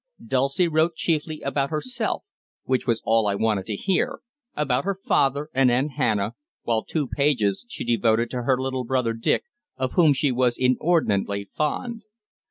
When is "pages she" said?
7.07-7.83